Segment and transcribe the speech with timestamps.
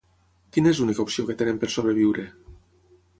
[0.55, 2.25] Quina és l'única opció que tenen per sobreviure?